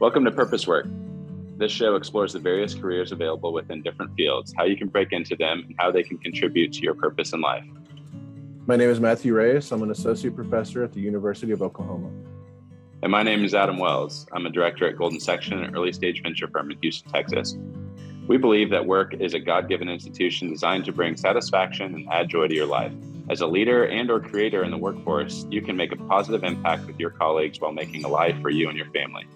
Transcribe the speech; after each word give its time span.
Welcome 0.00 0.24
to 0.26 0.30
PurposeWork. 0.30 1.58
This 1.58 1.72
show 1.72 1.96
explores 1.96 2.32
the 2.32 2.38
various 2.38 2.72
careers 2.72 3.10
available 3.10 3.52
within 3.52 3.82
different 3.82 4.14
fields, 4.14 4.54
how 4.56 4.62
you 4.62 4.76
can 4.76 4.86
break 4.86 5.10
into 5.10 5.34
them, 5.34 5.64
and 5.66 5.74
how 5.76 5.90
they 5.90 6.04
can 6.04 6.18
contribute 6.18 6.72
to 6.74 6.82
your 6.82 6.94
purpose 6.94 7.32
in 7.32 7.40
life. 7.40 7.64
My 8.66 8.76
name 8.76 8.90
is 8.90 9.00
Matthew 9.00 9.34
Reyes. 9.34 9.72
I'm 9.72 9.82
an 9.82 9.90
associate 9.90 10.36
professor 10.36 10.84
at 10.84 10.92
the 10.92 11.00
University 11.00 11.50
of 11.50 11.62
Oklahoma. 11.62 12.10
And 13.02 13.10
my 13.10 13.24
name 13.24 13.44
is 13.44 13.54
Adam 13.54 13.76
Wells. 13.76 14.24
I'm 14.32 14.46
a 14.46 14.50
director 14.50 14.86
at 14.86 14.96
Golden 14.96 15.18
Section, 15.18 15.64
an 15.64 15.74
early 15.74 15.92
stage 15.92 16.22
venture 16.22 16.46
firm 16.46 16.70
in 16.70 16.78
Houston, 16.80 17.10
Texas. 17.10 17.56
We 18.28 18.36
believe 18.36 18.70
that 18.70 18.86
work 18.86 19.14
is 19.14 19.34
a 19.34 19.40
God-given 19.40 19.88
institution 19.88 20.48
designed 20.48 20.84
to 20.84 20.92
bring 20.92 21.16
satisfaction 21.16 21.96
and 21.96 22.08
add 22.08 22.28
joy 22.28 22.46
to 22.46 22.54
your 22.54 22.66
life. 22.66 22.92
As 23.30 23.40
a 23.40 23.48
leader 23.48 23.86
and 23.86 24.12
or 24.12 24.20
creator 24.20 24.62
in 24.62 24.70
the 24.70 24.78
workforce, 24.78 25.44
you 25.50 25.60
can 25.60 25.76
make 25.76 25.90
a 25.90 25.96
positive 25.96 26.44
impact 26.44 26.86
with 26.86 27.00
your 27.00 27.10
colleagues 27.10 27.60
while 27.60 27.72
making 27.72 28.04
a 28.04 28.08
life 28.08 28.40
for 28.40 28.50
you 28.50 28.68
and 28.68 28.78
your 28.78 28.90
family. 28.92 29.26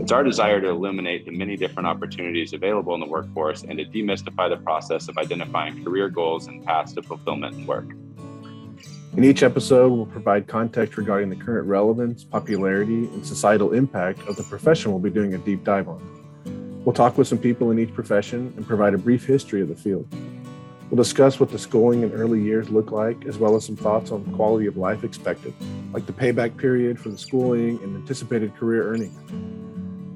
It's 0.00 0.10
our 0.10 0.24
desire 0.24 0.60
to 0.60 0.68
illuminate 0.70 1.24
the 1.24 1.30
many 1.30 1.56
different 1.56 1.86
opportunities 1.86 2.52
available 2.52 2.94
in 2.94 3.00
the 3.00 3.06
workforce 3.06 3.62
and 3.62 3.78
to 3.78 3.84
demystify 3.84 4.50
the 4.50 4.56
process 4.56 5.08
of 5.08 5.16
identifying 5.18 5.84
career 5.84 6.08
goals 6.08 6.48
and 6.48 6.64
paths 6.64 6.92
to 6.94 7.02
fulfillment 7.02 7.54
in 7.54 7.64
work. 7.64 7.90
In 9.16 9.22
each 9.22 9.44
episode, 9.44 9.92
we'll 9.92 10.06
provide 10.06 10.48
context 10.48 10.96
regarding 10.96 11.30
the 11.30 11.36
current 11.36 11.68
relevance, 11.68 12.24
popularity, 12.24 13.06
and 13.06 13.24
societal 13.24 13.72
impact 13.72 14.18
of 14.26 14.34
the 14.34 14.42
profession 14.42 14.90
we'll 14.90 15.00
be 15.00 15.10
doing 15.10 15.34
a 15.34 15.38
deep 15.38 15.62
dive 15.62 15.88
on. 15.88 16.82
We'll 16.84 16.92
talk 16.92 17.16
with 17.16 17.28
some 17.28 17.38
people 17.38 17.70
in 17.70 17.78
each 17.78 17.94
profession 17.94 18.52
and 18.56 18.66
provide 18.66 18.94
a 18.94 18.98
brief 18.98 19.24
history 19.24 19.62
of 19.62 19.68
the 19.68 19.76
field. 19.76 20.08
We'll 20.90 21.02
discuss 21.02 21.38
what 21.38 21.50
the 21.50 21.58
schooling 21.58 22.02
and 22.02 22.12
early 22.12 22.42
years 22.42 22.68
look 22.68 22.90
like, 22.90 23.24
as 23.26 23.38
well 23.38 23.54
as 23.54 23.64
some 23.64 23.76
thoughts 23.76 24.10
on 24.10 24.24
the 24.24 24.36
quality 24.36 24.66
of 24.66 24.76
life 24.76 25.04
expected, 25.04 25.54
like 25.92 26.06
the 26.06 26.12
payback 26.12 26.56
period 26.56 26.98
for 26.98 27.10
the 27.10 27.18
schooling 27.18 27.80
and 27.84 27.96
anticipated 27.96 28.56
career 28.56 28.92
earnings. 28.92 29.16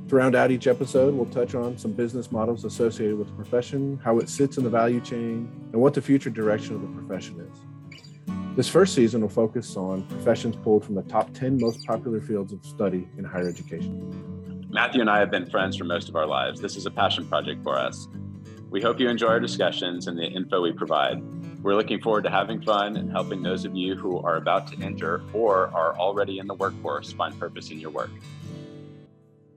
To 0.08 0.16
round 0.16 0.34
out 0.34 0.50
each 0.50 0.66
episode, 0.66 1.14
we'll 1.14 1.26
touch 1.26 1.54
on 1.54 1.76
some 1.76 1.92
business 1.92 2.32
models 2.32 2.64
associated 2.64 3.18
with 3.18 3.26
the 3.26 3.34
profession, 3.34 4.00
how 4.02 4.18
it 4.18 4.30
sits 4.30 4.56
in 4.56 4.64
the 4.64 4.70
value 4.70 5.02
chain, 5.02 5.50
and 5.72 5.82
what 5.82 5.92
the 5.92 6.00
future 6.00 6.30
direction 6.30 6.74
of 6.74 6.80
the 6.80 6.88
profession 6.88 7.38
is. 7.40 8.34
This 8.56 8.68
first 8.68 8.94
season 8.94 9.20
will 9.20 9.28
focus 9.28 9.76
on 9.76 10.04
professions 10.04 10.56
pulled 10.56 10.86
from 10.86 10.94
the 10.94 11.02
top 11.02 11.34
10 11.34 11.58
most 11.60 11.86
popular 11.86 12.22
fields 12.22 12.54
of 12.54 12.64
study 12.64 13.06
in 13.18 13.24
higher 13.24 13.46
education. 13.46 14.66
Matthew 14.70 15.02
and 15.02 15.10
I 15.10 15.18
have 15.18 15.30
been 15.30 15.44
friends 15.44 15.76
for 15.76 15.84
most 15.84 16.08
of 16.08 16.16
our 16.16 16.26
lives. 16.26 16.58
This 16.58 16.76
is 16.76 16.86
a 16.86 16.90
passion 16.90 17.26
project 17.28 17.62
for 17.62 17.78
us. 17.78 18.08
We 18.70 18.80
hope 18.80 18.98
you 18.98 19.10
enjoy 19.10 19.28
our 19.28 19.40
discussions 19.40 20.06
and 20.06 20.18
the 20.18 20.26
info 20.26 20.62
we 20.62 20.72
provide. 20.72 21.22
We're 21.62 21.74
looking 21.74 22.00
forward 22.00 22.24
to 22.24 22.30
having 22.30 22.62
fun 22.62 22.96
and 22.96 23.10
helping 23.10 23.42
those 23.42 23.66
of 23.66 23.76
you 23.76 23.94
who 23.94 24.20
are 24.20 24.36
about 24.36 24.68
to 24.68 24.82
enter 24.82 25.22
or 25.34 25.68
are 25.74 25.98
already 25.98 26.38
in 26.38 26.46
the 26.46 26.54
workforce 26.54 27.12
find 27.12 27.38
purpose 27.38 27.70
in 27.70 27.78
your 27.78 27.90
work. 27.90 28.10